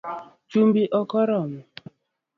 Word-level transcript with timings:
Chumbi 0.49 0.83
okoromo 0.99 1.61